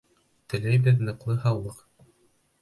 [0.53, 1.85] Теләйбеҙ ныҡлы һаулыҡ!